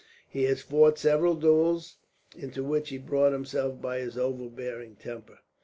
[0.27, 1.97] He has fought several duels,
[2.35, 5.37] into which he brought himself by his overbearing temper."